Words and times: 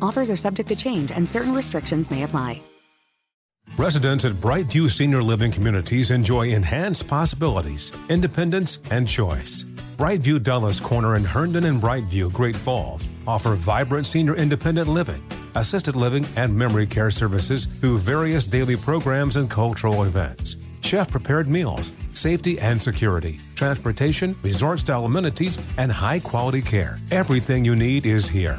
Offers 0.00 0.30
are 0.30 0.36
subject 0.36 0.68
to 0.68 0.76
change 0.76 1.10
and 1.10 1.28
certain 1.28 1.54
restrictions 1.54 2.10
may 2.10 2.22
apply. 2.22 2.62
Residents 3.76 4.24
at 4.24 4.32
Brightview 4.32 4.90
Senior 4.90 5.22
Living 5.22 5.52
Communities 5.52 6.10
enjoy 6.10 6.48
enhanced 6.48 7.06
possibilities, 7.06 7.92
independence, 8.08 8.80
and 8.90 9.06
choice. 9.06 9.64
Brightview 9.96 10.42
Dulles 10.42 10.80
Corner 10.80 11.16
in 11.16 11.24
Herndon 11.24 11.64
and 11.64 11.80
Brightview, 11.80 12.32
Great 12.32 12.56
Falls 12.56 13.06
offer 13.26 13.54
vibrant 13.54 14.06
senior 14.06 14.34
independent 14.34 14.88
living, 14.88 15.22
assisted 15.54 15.96
living, 15.96 16.26
and 16.36 16.56
memory 16.56 16.86
care 16.86 17.10
services 17.10 17.66
through 17.66 17.98
various 17.98 18.46
daily 18.46 18.76
programs 18.76 19.36
and 19.36 19.50
cultural 19.50 20.04
events. 20.04 20.56
Chef 20.80 21.10
prepared 21.10 21.48
meals, 21.48 21.92
safety 22.14 22.58
and 22.58 22.80
security, 22.82 23.38
transportation, 23.54 24.34
resort 24.42 24.80
style 24.80 25.04
amenities, 25.04 25.58
and 25.76 25.92
high 25.92 26.18
quality 26.18 26.62
care. 26.62 26.98
Everything 27.10 27.64
you 27.64 27.76
need 27.76 28.06
is 28.06 28.26
here. 28.26 28.58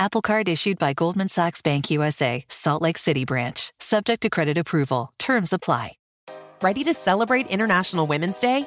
Apple 0.00 0.22
Card 0.22 0.48
issued 0.48 0.78
by 0.78 0.94
Goldman 0.94 1.28
Sachs 1.28 1.60
Bank 1.60 1.90
USA, 1.90 2.42
Salt 2.48 2.80
Lake 2.80 2.96
City 2.96 3.26
branch. 3.26 3.70
Subject 3.80 4.22
to 4.22 4.30
credit 4.30 4.56
approval. 4.56 5.12
Terms 5.18 5.52
apply. 5.52 5.92
Ready 6.62 6.84
to 6.84 6.94
celebrate 6.94 7.46
International 7.48 8.06
Women's 8.06 8.40
Day? 8.40 8.66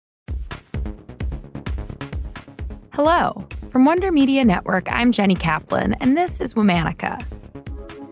Hello. 2.93 3.47
From 3.69 3.85
Wonder 3.85 4.11
Media 4.11 4.43
Network, 4.43 4.91
I'm 4.91 5.13
Jenny 5.13 5.33
Kaplan, 5.33 5.93
and 6.01 6.17
this 6.17 6.41
is 6.41 6.55
Womanica. 6.55 7.23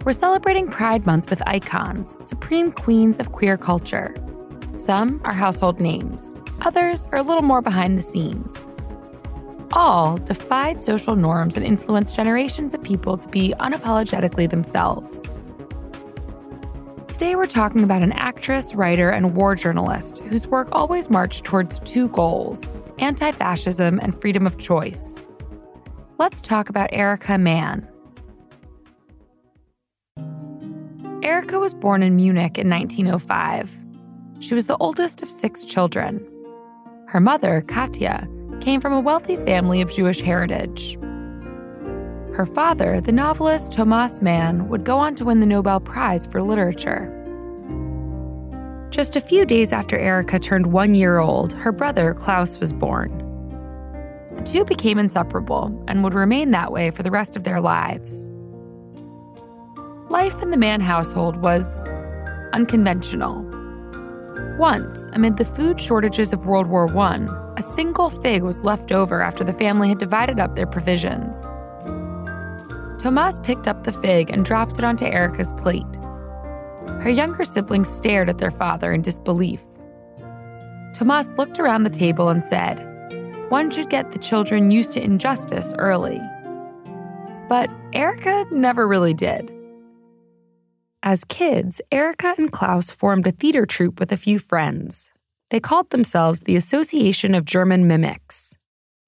We're 0.06 0.14
celebrating 0.14 0.70
Pride 0.70 1.06
Month 1.06 1.30
with 1.30 1.46
icons, 1.46 2.16
supreme 2.26 2.72
queens 2.72 3.20
of 3.20 3.34
queer 3.34 3.58
culture. 3.58 4.16
Some 4.72 5.20
are 5.26 5.34
household 5.34 5.82
names, 5.82 6.34
others 6.62 7.08
are 7.12 7.18
a 7.18 7.24
little 7.24 7.44
more 7.44 7.62
behind 7.62 7.98
the 7.98 8.02
scenes. 8.02 8.70
All 9.74 10.16
defied 10.18 10.82
social 10.82 11.18
norms 11.18 11.58
and 11.58 11.66
influenced 11.66 12.16
generations 12.16 12.74
of 12.74 12.82
people 12.82 13.18
to 13.18 13.28
be 13.28 13.54
unapologetically 13.60 14.50
themselves. 14.50 15.30
Today, 17.10 17.36
we're 17.36 17.48
talking 17.48 17.84
about 17.84 18.02
an 18.02 18.14
actress, 18.14 18.74
writer, 18.74 19.10
and 19.10 19.36
war 19.36 19.56
journalist 19.56 20.20
whose 20.20 20.48
work 20.48 20.70
always 20.72 21.10
marched 21.10 21.44
towards 21.44 21.80
two 21.80 22.08
goals 22.08 22.66
anti 23.00 23.32
fascism 23.32 24.00
and 24.00 24.20
freedom 24.20 24.46
of 24.46 24.58
choice. 24.58 25.20
Let's 26.18 26.42
talk 26.42 26.70
about 26.70 26.90
Erika 26.92 27.38
Mann. 27.38 27.88
Erika 31.24 31.60
was 31.60 31.74
born 31.74 32.04
in 32.04 32.16
Munich 32.16 32.58
in 32.58 32.70
1905. 32.70 33.76
She 34.40 34.54
was 34.54 34.68
the 34.68 34.78
oldest 34.78 35.22
of 35.22 35.30
six 35.30 35.66
children. 35.66 36.26
Her 37.08 37.20
mother, 37.20 37.62
Katja, 37.68 38.28
came 38.62 38.80
from 38.82 38.94
a 38.94 39.00
wealthy 39.00 39.36
family 39.36 39.82
of 39.82 39.92
Jewish 39.92 40.22
heritage. 40.22 40.98
Her 42.34 42.46
father, 42.46 43.02
the 43.02 43.12
novelist 43.12 43.74
Thomas 43.74 44.22
Mann, 44.22 44.70
would 44.70 44.86
go 44.86 44.98
on 44.98 45.16
to 45.16 45.26
win 45.26 45.40
the 45.40 45.46
Nobel 45.46 45.80
Prize 45.80 46.26
for 46.26 46.42
Literature. 46.42 47.19
Just 48.90 49.16
a 49.16 49.22
few 49.22 49.46
days 49.46 49.72
after 49.72 49.98
Erika 49.98 50.40
turned 50.40 50.68
one 50.68 50.96
year 50.96 51.20
old, 51.20 51.54
her 51.54 51.72
brother 51.72 52.16
Klaus 52.16 52.60
was 52.60 52.74
born. 52.74 53.26
The 54.36 54.44
two 54.44 54.66
became 54.66 54.98
inseparable 54.98 55.84
and 55.88 56.04
would 56.04 56.16
remain 56.16 56.50
that 56.52 56.72
way 56.72 56.90
for 56.90 57.04
the 57.04 57.12
rest 57.12 57.38
of 57.38 57.44
their 57.44 57.62
lives. 57.62 58.32
Life 60.10 60.42
in 60.42 60.50
the 60.50 60.58
Mann 60.58 60.82
household 60.82 61.38
was 61.38 61.84
unconventional. 62.52 63.46
Once, 64.58 65.08
amid 65.14 65.38
the 65.38 65.46
food 65.46 65.80
shortages 65.80 66.34
of 66.34 66.48
World 66.48 66.68
War 66.68 66.90
I, 66.98 67.54
a 67.58 67.62
single 67.62 68.10
fig 68.10 68.42
was 68.42 68.64
left 68.64 68.92
over 68.92 69.22
after 69.22 69.44
the 69.44 69.54
family 69.54 69.88
had 69.88 70.00
divided 70.00 70.40
up 70.40 70.56
their 70.56 70.66
provisions. 70.66 71.46
Thomas 73.00 73.38
picked 73.40 73.68
up 73.68 73.84
the 73.84 73.92
fig 73.92 74.32
and 74.32 74.44
dropped 74.44 74.80
it 74.80 74.84
onto 74.84 75.06
Erika's 75.06 75.52
plate. 75.54 75.86
Her 77.02 77.10
younger 77.10 77.46
siblings 77.46 77.88
stared 77.88 78.30
at 78.30 78.38
their 78.38 78.52
father 78.52 78.92
in 78.92 79.02
disbelief. 79.02 79.64
Thomas 80.94 81.32
looked 81.38 81.60
around 81.60 81.84
the 81.84 81.90
table 81.90 82.30
and 82.30 82.44
said, 82.44 82.78
One 83.50 83.72
should 83.72 83.90
get 83.90 84.12
the 84.12 84.20
children 84.20 84.70
used 84.70 84.92
to 84.94 85.04
injustice 85.04 85.74
early. 85.78 86.20
But 87.48 87.70
Erika 87.94 88.46
never 88.52 88.88
really 88.88 89.14
did. 89.14 89.52
As 91.02 91.24
kids, 91.24 91.82
Erika 91.92 92.36
and 92.38 92.52
Klaus 92.52 92.92
formed 92.92 93.26
a 93.26 93.32
theater 93.32 93.66
troupe 93.66 94.00
with 94.00 94.12
a 94.12 94.18
few 94.18 94.38
friends. 94.38 95.10
They 95.50 95.60
called 95.60 95.90
themselves 95.90 96.42
the 96.42 96.58
Association 96.58 97.34
of 97.34 97.46
German 97.46 97.88
Mimics. 97.88 98.56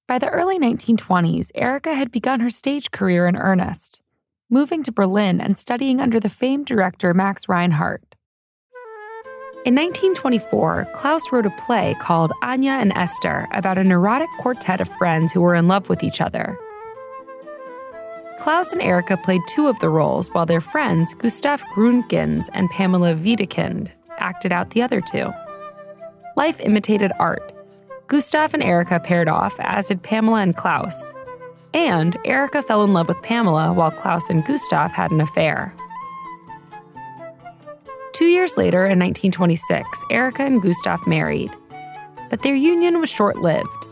By 0.07 0.17
the 0.17 0.29
early 0.29 0.57
1920s, 0.57 1.51
Erika 1.53 1.93
had 1.93 2.11
begun 2.11 2.39
her 2.39 2.49
stage 2.49 2.91
career 2.91 3.27
in 3.27 3.35
earnest 3.35 4.01
moving 4.51 4.83
to 4.83 4.91
Berlin 4.91 5.41
and 5.41 5.57
studying 5.57 5.99
under 5.99 6.19
the 6.19 6.29
famed 6.29 6.67
director 6.67 7.13
Max 7.13 7.49
Reinhardt. 7.49 8.03
In 9.63 9.75
1924, 9.75 10.89
Klaus 10.93 11.31
wrote 11.31 11.45
a 11.45 11.51
play 11.51 11.95
called 11.99 12.33
Anya 12.41 12.71
and 12.71 12.91
Esther 12.93 13.47
about 13.53 13.77
a 13.77 13.83
neurotic 13.83 14.29
quartet 14.39 14.81
of 14.81 14.89
friends 14.97 15.31
who 15.31 15.39
were 15.39 15.55
in 15.55 15.67
love 15.67 15.87
with 15.87 16.03
each 16.03 16.19
other. 16.19 16.57
Klaus 18.37 18.73
and 18.73 18.81
Erika 18.81 19.17
played 19.17 19.41
two 19.47 19.67
of 19.67 19.79
the 19.79 19.89
roles, 19.89 20.29
while 20.29 20.47
their 20.47 20.61
friends, 20.61 21.13
Gustav 21.13 21.63
Gründgens 21.75 22.49
and 22.53 22.71
Pamela 22.71 23.13
Wedekind, 23.13 23.91
acted 24.17 24.51
out 24.51 24.71
the 24.71 24.81
other 24.81 24.99
two. 24.99 25.31
Life 26.35 26.59
imitated 26.59 27.11
art. 27.19 27.53
Gustav 28.07 28.55
and 28.55 28.63
Erika 28.63 28.99
paired 28.99 29.29
off, 29.29 29.55
as 29.59 29.87
did 29.87 30.01
Pamela 30.01 30.41
and 30.41 30.55
Klaus, 30.55 31.13
and 31.73 32.17
Erika 32.25 32.61
fell 32.61 32.83
in 32.83 32.93
love 32.93 33.07
with 33.07 33.21
Pamela 33.21 33.73
while 33.73 33.91
Klaus 33.91 34.29
and 34.29 34.45
Gustav 34.45 34.91
had 34.91 35.11
an 35.11 35.21
affair. 35.21 35.75
Two 38.13 38.25
years 38.25 38.57
later, 38.57 38.85
in 38.85 38.99
1926, 38.99 40.03
Erika 40.09 40.43
and 40.43 40.61
Gustav 40.61 41.05
married. 41.07 41.51
But 42.29 42.43
their 42.43 42.55
union 42.55 42.99
was 42.99 43.09
short 43.09 43.37
lived. 43.37 43.87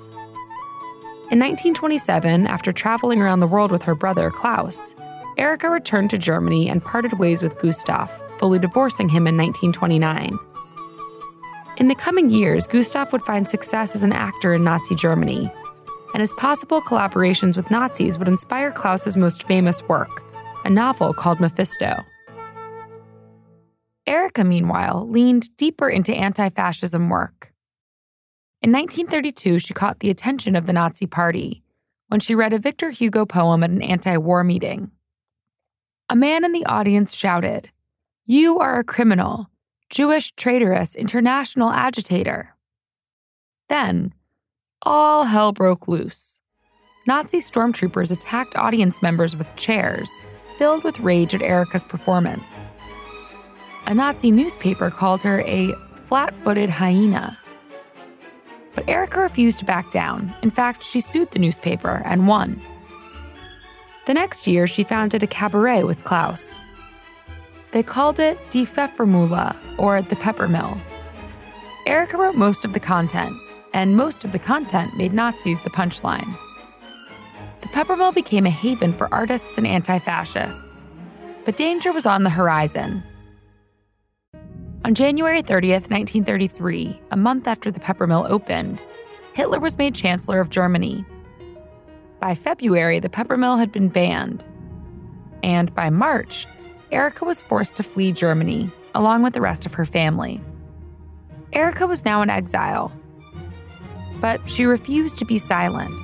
In 1.31 1.39
1927, 1.39 2.47
after 2.47 2.71
traveling 2.71 3.21
around 3.21 3.39
the 3.39 3.47
world 3.47 3.71
with 3.71 3.83
her 3.83 3.95
brother 3.95 4.31
Klaus, 4.31 4.95
Erika 5.37 5.69
returned 5.69 6.09
to 6.09 6.17
Germany 6.17 6.69
and 6.69 6.83
parted 6.83 7.17
ways 7.19 7.41
with 7.41 7.59
Gustav, 7.59 8.11
fully 8.39 8.59
divorcing 8.59 9.09
him 9.09 9.25
in 9.25 9.37
1929. 9.37 10.37
In 11.77 11.87
the 11.87 11.95
coming 11.95 12.29
years, 12.29 12.67
Gustav 12.67 13.13
would 13.13 13.25
find 13.25 13.49
success 13.49 13.95
as 13.95 14.03
an 14.03 14.11
actor 14.11 14.53
in 14.53 14.63
Nazi 14.63 14.95
Germany, 14.95 15.49
and 16.13 16.21
his 16.21 16.33
possible 16.33 16.81
collaborations 16.81 17.55
with 17.55 17.71
Nazis 17.71 18.17
would 18.17 18.27
inspire 18.27 18.71
Klaus's 18.71 19.17
most 19.17 19.43
famous 19.43 19.81
work, 19.83 20.23
a 20.65 20.69
novel 20.69 21.13
called 21.13 21.39
Mephisto. 21.39 22.03
Erika, 24.07 24.43
meanwhile, 24.43 25.07
leaned 25.07 25.55
deeper 25.57 25.87
into 25.87 26.13
anti 26.13 26.49
fascism 26.49 27.09
work. 27.09 27.53
In 28.61 28.71
1932, 28.71 29.59
she 29.59 29.73
caught 29.73 29.99
the 29.99 30.09
attention 30.09 30.55
of 30.55 30.65
the 30.65 30.73
Nazi 30.73 31.05
Party 31.05 31.63
when 32.07 32.19
she 32.19 32.35
read 32.35 32.51
a 32.51 32.59
Victor 32.59 32.89
Hugo 32.89 33.25
poem 33.25 33.63
at 33.63 33.69
an 33.69 33.81
anti 33.81 34.17
war 34.17 34.43
meeting. 34.43 34.91
A 36.09 36.15
man 36.15 36.43
in 36.43 36.51
the 36.51 36.65
audience 36.65 37.15
shouted, 37.15 37.69
You 38.25 38.57
are 38.59 38.79
a 38.79 38.83
criminal, 38.83 39.49
Jewish 39.89 40.31
traitorous 40.31 40.95
international 40.95 41.69
agitator. 41.69 42.55
Then, 43.69 44.13
all 44.83 45.25
hell 45.25 45.51
broke 45.51 45.87
loose. 45.87 46.39
Nazi 47.07 47.39
stormtroopers 47.39 48.11
attacked 48.11 48.55
audience 48.55 49.01
members 49.01 49.35
with 49.35 49.55
chairs, 49.55 50.09
filled 50.57 50.83
with 50.83 50.99
rage 50.99 51.33
at 51.33 51.41
Erika's 51.41 51.83
performance. 51.83 52.69
A 53.87 53.93
Nazi 53.93 54.31
newspaper 54.31 54.89
called 54.89 55.23
her 55.23 55.41
a 55.41 55.73
flat 56.05 56.35
footed 56.37 56.69
hyena. 56.69 57.37
But 58.75 58.87
Erika 58.87 59.19
refused 59.19 59.59
to 59.59 59.65
back 59.65 59.91
down. 59.91 60.33
In 60.43 60.51
fact, 60.51 60.83
she 60.83 60.99
sued 60.99 61.31
the 61.31 61.39
newspaper 61.39 62.01
and 62.05 62.27
won. 62.27 62.61
The 64.05 64.13
next 64.13 64.47
year, 64.47 64.67
she 64.67 64.83
founded 64.83 65.23
a 65.23 65.27
cabaret 65.27 65.83
with 65.83 66.03
Klaus. 66.03 66.61
They 67.71 67.83
called 67.83 68.19
it 68.19 68.37
Die 68.49 68.59
Pfeffermühle, 68.61 69.55
or 69.77 70.01
the 70.01 70.15
Pepper 70.15 70.47
Mill. 70.47 70.79
Erika 71.85 72.17
wrote 72.17 72.35
most 72.35 72.65
of 72.65 72.73
the 72.73 72.79
content, 72.79 73.35
and 73.73 73.95
most 73.95 74.23
of 74.23 74.31
the 74.31 74.39
content 74.39 74.97
made 74.97 75.13
Nazis 75.13 75.61
the 75.61 75.69
punchline. 75.69 76.37
The 77.61 77.67
Pepper 77.69 77.95
Mill 77.95 78.11
became 78.11 78.45
a 78.45 78.49
haven 78.49 78.93
for 78.93 79.13
artists 79.13 79.57
and 79.57 79.67
anti 79.67 79.99
fascists. 79.99 80.87
But 81.45 81.57
danger 81.57 81.91
was 81.91 82.05
on 82.05 82.23
the 82.23 82.29
horizon. 82.29 83.03
On 84.85 84.95
January 84.95 85.43
30th, 85.43 85.89
1933, 85.89 87.01
a 87.11 87.17
month 87.17 87.47
after 87.47 87.69
the 87.69 87.79
Pepper 87.79 88.07
Mill 88.07 88.25
opened, 88.29 88.81
Hitler 89.33 89.59
was 89.59 89.77
made 89.77 89.93
Chancellor 89.93 90.39
of 90.39 90.49
Germany. 90.49 91.05
By 92.19 92.35
February, 92.35 92.99
the 92.99 93.09
Pepper 93.09 93.37
Mill 93.37 93.57
had 93.57 93.71
been 93.71 93.89
banned. 93.89 94.45
And 95.43 95.73
by 95.75 95.89
March, 95.89 96.47
Erika 96.91 97.25
was 97.25 97.41
forced 97.41 97.75
to 97.75 97.83
flee 97.83 98.11
Germany, 98.11 98.69
along 98.95 99.23
with 99.23 99.33
the 99.33 99.41
rest 99.41 99.65
of 99.65 99.73
her 99.75 99.85
family. 99.85 100.41
Erika 101.53 101.87
was 101.87 102.05
now 102.05 102.21
in 102.21 102.29
exile. 102.29 102.91
But 104.19 104.47
she 104.49 104.65
refused 104.65 105.19
to 105.19 105.25
be 105.25 105.37
silent. 105.37 105.97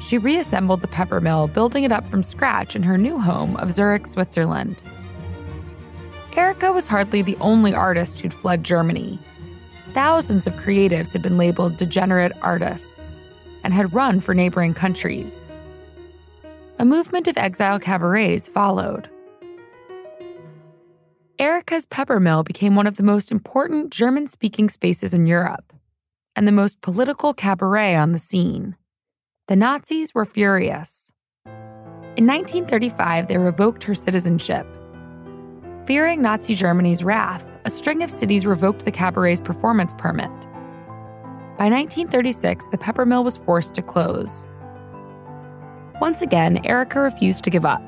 She 0.00 0.16
reassembled 0.18 0.80
the 0.80 0.88
pepper 0.88 1.20
mill, 1.20 1.48
building 1.48 1.84
it 1.84 1.92
up 1.92 2.06
from 2.08 2.22
scratch 2.22 2.76
in 2.76 2.82
her 2.82 2.96
new 2.96 3.18
home 3.18 3.56
of 3.56 3.72
Zurich, 3.72 4.06
Switzerland. 4.06 4.82
Erika 6.36 6.72
was 6.72 6.86
hardly 6.86 7.20
the 7.20 7.36
only 7.40 7.74
artist 7.74 8.20
who'd 8.20 8.32
fled 8.32 8.62
Germany. 8.62 9.18
Thousands 9.92 10.46
of 10.46 10.52
creatives 10.54 11.12
had 11.12 11.22
been 11.22 11.36
labeled 11.36 11.76
degenerate 11.76 12.32
artists 12.42 13.18
and 13.64 13.74
had 13.74 13.92
run 13.92 14.20
for 14.20 14.34
neighboring 14.34 14.72
countries. 14.72 15.50
A 16.78 16.84
movement 16.84 17.26
of 17.26 17.36
exile 17.36 17.80
cabarets 17.80 18.48
followed. 18.48 19.10
Erika's 21.40 21.86
pepper 21.86 22.20
mill 22.20 22.44
became 22.44 22.76
one 22.76 22.86
of 22.86 22.96
the 22.96 23.02
most 23.02 23.32
important 23.32 23.90
German 23.90 24.26
speaking 24.26 24.68
spaces 24.68 25.12
in 25.12 25.26
Europe 25.26 25.72
and 26.38 26.46
the 26.46 26.52
most 26.52 26.80
political 26.82 27.34
cabaret 27.34 27.96
on 27.96 28.12
the 28.12 28.18
scene. 28.18 28.76
The 29.48 29.56
Nazis 29.56 30.14
were 30.14 30.24
furious. 30.24 31.12
In 31.44 32.28
1935, 32.28 33.26
they 33.26 33.36
revoked 33.36 33.82
her 33.82 33.94
citizenship 33.94 34.64
Fearing 35.84 36.22
Nazi 36.22 36.54
Germany's 36.54 37.02
wrath, 37.02 37.50
a 37.64 37.70
string 37.70 38.04
of 38.04 38.10
cities 38.10 38.46
revoked 38.46 38.84
the 38.84 38.92
cabaret's 38.92 39.40
performance 39.40 39.92
permit. 39.98 40.30
By 41.58 41.68
1936, 41.70 42.66
the 42.70 42.78
pepper 42.78 43.04
mill 43.04 43.24
was 43.24 43.36
forced 43.36 43.74
to 43.74 43.82
close. 43.82 44.46
Once 46.00 46.22
again, 46.22 46.64
Erika 46.64 47.00
refused 47.00 47.42
to 47.44 47.50
give 47.50 47.64
up. 47.64 47.82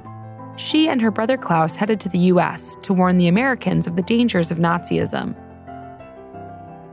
She 0.57 0.89
and 0.89 1.01
her 1.01 1.13
brother 1.13 1.37
Klaus 1.37 1.77
headed 1.77 2.01
to 2.01 2.09
the 2.09 2.31
US 2.35 2.77
to 2.83 2.93
warn 2.93 3.17
the 3.19 3.29
Americans 3.29 3.87
of 3.87 3.95
the 3.95 4.03
dangers 4.03 4.51
of 4.51 4.59
Nazism. 4.59 5.37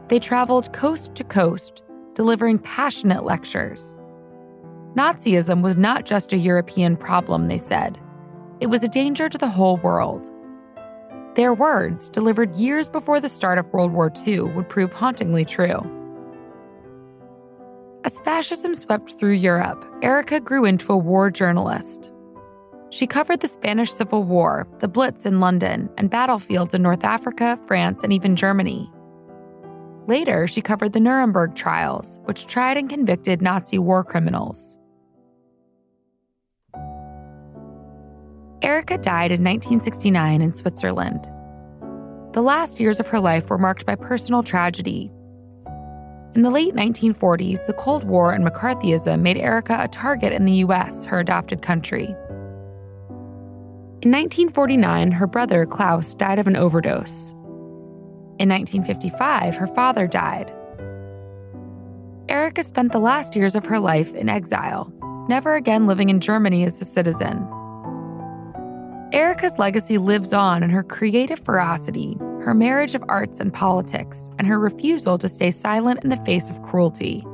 They 0.10 0.20
traveled 0.20 0.72
coast 0.74 1.16
to 1.16 1.24
coast, 1.24 1.84
delivering 2.14 2.60
passionate 2.60 3.24
lectures. 3.24 4.00
Nazism 4.96 5.62
was 5.62 5.76
not 5.76 6.06
just 6.06 6.34
a 6.34 6.38
European 6.38 6.96
problem, 6.96 7.48
they 7.48 7.58
said. 7.58 8.00
It 8.60 8.68
was 8.68 8.84
a 8.84 8.88
danger 8.88 9.30
to 9.30 9.38
the 9.38 9.50
whole 9.50 9.78
world. 9.78 10.30
Their 11.36 11.54
words, 11.54 12.10
delivered 12.10 12.56
years 12.56 12.90
before 12.90 13.20
the 13.20 13.30
start 13.30 13.60
of 13.60 13.72
World 13.72 13.92
War 13.92 14.12
II, 14.26 14.42
would 14.54 14.70
prove 14.70 14.92
hauntingly 14.94 15.46
true. 15.46 15.80
As 18.04 18.18
fascism 18.20 18.74
swept 18.74 19.12
through 19.12 19.34
Europe, 19.34 19.86
Erika 20.02 20.40
grew 20.40 20.66
into 20.66 20.94
a 20.94 20.98
war 20.98 21.30
journalist. 21.30 22.12
She 22.90 23.06
covered 23.06 23.42
the 23.42 23.48
Spanish 23.50 23.92
Civil 23.92 24.24
War, 24.24 24.66
the 24.80 24.88
Blitz 24.88 25.26
in 25.26 25.42
London, 25.42 25.90
and 25.98 26.10
battlefields 26.10 26.74
in 26.74 26.82
North 26.82 27.04
Africa, 27.04 27.60
France, 27.68 28.02
and 28.02 28.14
even 28.14 28.38
Germany. 28.38 28.90
Later, 30.08 30.48
she 30.48 30.62
covered 30.62 30.94
the 30.94 31.02
Nuremberg 31.02 31.54
trials, 31.54 32.20
which 32.24 32.48
tried 32.48 32.78
and 32.78 32.90
convicted 32.90 33.42
Nazi 33.42 33.78
war 33.78 34.06
criminals. 34.06 34.80
Erika 38.62 38.98
died 38.98 39.32
in 39.32 39.44
1969 39.44 40.42
in 40.42 40.54
Switzerland. 40.54 41.30
The 42.34 42.42
last 42.42 42.80
years 42.80 43.00
of 43.00 43.08
her 43.08 43.20
life 43.20 43.50
were 43.50 43.58
marked 43.58 43.86
by 43.86 43.96
personal 43.96 44.44
tragedy. 44.44 45.12
In 46.36 46.42
the 46.42 46.52
late 46.52 46.74
1940s, 46.74 47.66
the 47.66 47.74
Cold 47.74 48.04
War 48.04 48.32
and 48.32 48.46
McCarthyism 48.46 49.22
made 49.22 49.38
Erika 49.38 49.78
a 49.82 49.88
target 49.88 50.32
in 50.32 50.46
the 50.46 50.64
US, 50.66 51.04
her 51.06 51.20
adopted 51.20 51.62
country. 51.62 52.06
In 54.02 54.12
1949, 54.12 55.12
her 55.12 55.28
brother 55.28 55.66
Klaus 55.66 56.14
died 56.16 56.40
of 56.40 56.48
an 56.48 56.56
overdose. 56.56 57.34
In 58.40 58.50
1955, 58.50 59.56
her 59.56 59.68
father 59.68 60.06
died. 60.06 60.54
Erika 62.30 62.62
spent 62.62 62.92
the 62.92 63.00
last 63.00 63.36
years 63.36 63.56
of 63.56 63.66
her 63.66 63.80
life 63.80 64.14
in 64.14 64.30
exile, 64.30 64.94
never 65.28 65.56
again 65.56 65.88
living 65.88 66.10
in 66.10 66.20
Germany 66.20 66.64
as 66.64 66.80
a 66.82 66.86
citizen. 66.86 67.48
Erika's 69.12 69.58
legacy 69.58 69.98
lives 69.98 70.34
on 70.34 70.62
in 70.62 70.70
her 70.70 70.84
creative 70.84 71.40
ferocity, 71.40 72.18
her 72.44 72.54
marriage 72.54 72.94
of 72.94 73.04
arts 73.10 73.40
and 73.40 73.54
politics, 73.54 74.30
and 74.38 74.48
her 74.48 74.60
refusal 74.60 75.18
to 75.18 75.28
stay 75.28 75.50
silent 75.50 76.04
in 76.04 76.10
the 76.10 76.18
face 76.18 76.50
of 76.50 76.62
cruelty. 76.62 77.26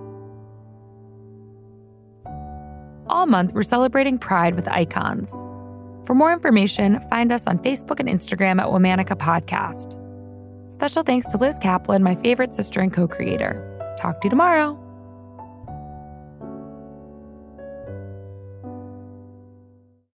All 3.07 3.25
month, 3.25 3.51
we're 3.53 3.63
celebrating 3.63 4.17
Pride 4.17 4.55
with 4.55 4.67
icons. 4.69 5.43
For 6.05 6.13
more 6.13 6.31
information, 6.31 6.99
find 7.09 7.31
us 7.31 7.47
on 7.47 7.59
Facebook 7.59 7.99
and 7.99 8.07
Instagram 8.07 8.61
at 8.61 8.67
Womanica 8.67 9.17
Podcast. 9.17 9.99
Special 10.73 11.03
thanks 11.03 11.29
to 11.29 11.37
Liz 11.37 11.59
Kaplan, 11.59 12.01
my 12.01 12.15
favorite 12.15 12.55
sister 12.55 12.81
and 12.81 12.91
co 12.91 13.07
creator. 13.07 13.61
Talk 13.95 14.19
to 14.21 14.25
you 14.25 14.29
tomorrow. 14.31 14.79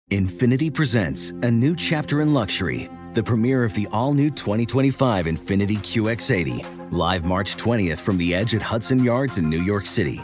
Infiniti 0.10 0.74
presents 0.74 1.32
a 1.42 1.52
new 1.52 1.76
chapter 1.76 2.22
in 2.22 2.34
luxury, 2.34 2.90
the 3.16 3.22
premiere 3.22 3.66
of 3.66 3.74
the 3.74 3.86
all 3.92 4.14
new 4.14 4.30
2025 4.30 5.26
Infiniti 5.26 5.76
QX80, 5.76 6.94
live 6.94 7.26
March 7.26 7.58
20th 7.58 7.98
from 7.98 8.18
the 8.18 8.34
edge 8.34 8.56
at 8.56 8.62
Hudson 8.62 9.04
Yards 9.04 9.38
in 9.38 9.50
New 9.50 9.62
York 9.62 9.86
City, 9.86 10.24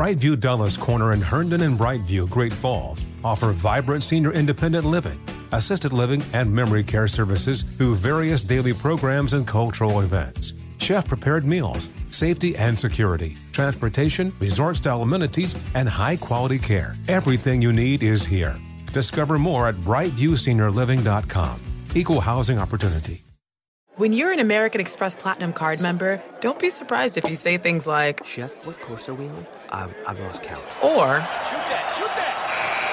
Brightview 0.00 0.40
Dulles 0.40 0.78
Corner 0.78 1.12
in 1.12 1.20
Herndon 1.20 1.60
and 1.60 1.78
Brightview, 1.78 2.26
Great 2.30 2.54
Falls 2.54 3.04
offer 3.22 3.52
vibrant 3.52 4.02
senior 4.02 4.32
independent 4.32 4.86
living, 4.86 5.20
assisted 5.52 5.92
living, 5.92 6.22
and 6.32 6.50
memory 6.50 6.82
care 6.82 7.06
services 7.06 7.64
through 7.64 7.96
various 7.96 8.42
daily 8.42 8.72
programs 8.72 9.34
and 9.34 9.46
cultural 9.46 10.00
events. 10.00 10.54
Chef 10.78 11.06
prepared 11.06 11.44
meals, 11.44 11.90
safety 12.08 12.56
and 12.56 12.78
security, 12.78 13.36
transportation, 13.52 14.32
resort 14.40 14.78
style 14.78 15.02
amenities, 15.02 15.54
and 15.74 15.86
high 15.86 16.16
quality 16.16 16.58
care. 16.58 16.96
Everything 17.06 17.60
you 17.60 17.70
need 17.70 18.02
is 18.02 18.24
here. 18.24 18.56
Discover 18.94 19.38
more 19.38 19.68
at 19.68 19.74
brightviewseniorliving.com. 19.74 21.60
Equal 21.94 22.22
housing 22.22 22.58
opportunity. 22.58 23.22
When 23.96 24.14
you're 24.14 24.32
an 24.32 24.40
American 24.40 24.80
Express 24.80 25.14
Platinum 25.14 25.52
card 25.52 25.78
member, 25.78 26.22
don't 26.40 26.58
be 26.58 26.70
surprised 26.70 27.18
if 27.18 27.28
you 27.28 27.36
say 27.36 27.58
things 27.58 27.86
like, 27.86 28.24
Chef, 28.24 28.64
what 28.64 28.80
course 28.80 29.06
are 29.10 29.14
we 29.14 29.26
on? 29.26 29.46
I've, 29.72 29.94
I've 30.06 30.20
lost 30.20 30.42
count. 30.42 30.62
or, 30.82 31.20
Shoot 31.20 31.64
that, 31.70 31.94
shoot 31.96 32.06
that! 32.16 32.36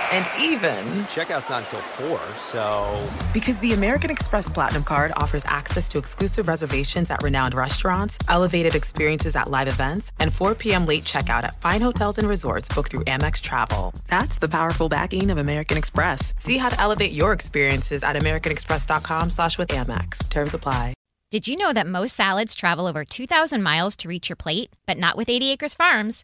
and 0.10 0.26
even, 0.42 1.04
Checkout's 1.08 1.50
not 1.50 1.64
until 1.64 1.80
4, 1.82 2.20
so. 2.36 3.10
because 3.34 3.60
the 3.60 3.74
American 3.74 4.10
Express 4.10 4.48
Platinum 4.48 4.84
card 4.84 5.12
offers 5.18 5.44
access 5.46 5.90
to 5.90 5.98
exclusive 5.98 6.48
reservations 6.48 7.12
at 7.12 7.22
renowned 7.22 7.54
restaurants, 7.54 8.18
elevated 8.30 8.74
experiences 8.74 9.36
at 9.36 9.50
live 9.50 9.68
events, 9.68 10.12
and 10.20 10.34
4 10.34 10.56
p.m. 10.56 10.86
late 10.86 11.04
checkout 11.04 11.44
at 11.44 11.60
fine 11.60 11.82
hotels 11.82 12.18
and 12.18 12.30
resorts 12.30 12.70
booked 12.74 12.92
through 12.92 13.04
Amex 13.04 13.42
Travel. 13.42 13.94
That's 14.08 14.38
the 14.38 14.48
powerful 14.48 14.88
backing 14.88 15.30
of 15.30 15.38
American 15.40 15.78
Express. 15.78 16.34
See 16.38 16.58
how 16.58 16.70
to 16.70 16.80
elevate 16.80 17.12
your 17.12 17.34
experiences 17.34 18.02
at 18.04 18.16
americanexpress.com 18.16 19.30
slash 19.30 19.58
with 19.58 19.70
Amex. 19.70 20.28
Terms 20.30 20.54
apply. 20.54 20.94
Did 21.30 21.46
you 21.50 21.58
know 21.58 21.74
that 21.74 21.86
most 21.88 22.16
salads 22.16 22.56
travel 22.56 22.88
over 22.88 23.04
2,000 23.04 23.62
miles 23.62 23.98
to 23.98 24.08
reach 24.08 24.30
your 24.30 24.38
plate? 24.38 24.70
But 24.86 24.98
not 24.98 25.18
with 25.18 25.28
80 25.28 25.52
Acres 25.52 25.74
Farms. 25.74 26.24